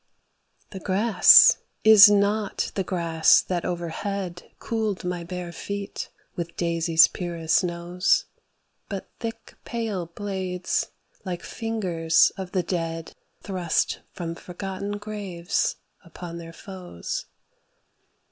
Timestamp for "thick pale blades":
9.19-10.89